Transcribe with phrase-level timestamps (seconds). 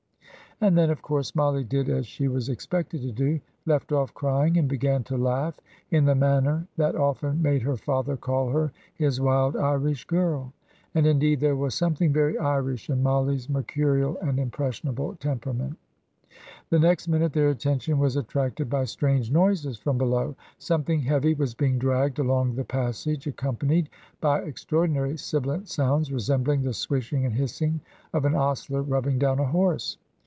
[0.63, 4.57] And then, of course, Mollie did as she was expected to do, left off crying
[4.59, 9.19] and began to laugh in the manner that often made her father call her "his
[9.19, 10.53] wild Irish girl."
[10.93, 15.79] And, indeed, there was something very Irish in Mollie's mercurial and impressionable temperament.
[16.69, 20.35] The next minute their attention was attracted by strange noises from below.
[20.59, 23.89] Something heavy was being dragged along the passage, accompanied
[24.19, 27.81] by extraordinary sibilant sounds, resembling the swishing and hissing
[28.13, 29.97] of an ostler rubbing down a horse.